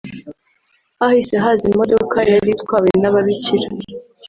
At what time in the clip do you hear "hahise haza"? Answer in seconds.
0.99-1.63